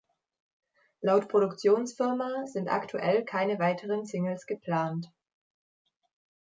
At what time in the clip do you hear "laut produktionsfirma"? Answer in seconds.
1.03-2.47